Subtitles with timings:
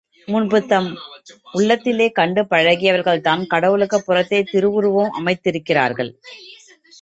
[0.27, 0.87] முன்பு தம்
[1.51, 6.11] உள்ளத்திலே கண்டு பழகியவர்கள்தாம் கடவுளுக்குப் புறத்தே திருவுருவம் அமைத்திருக்கிறார்கள்.